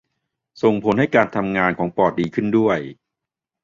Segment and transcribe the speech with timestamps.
[0.61, 2.77] ส่งผลให้การทำงานของปอดดีขึ้นด้วย